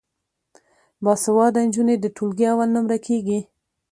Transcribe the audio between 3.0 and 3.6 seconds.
کیږي.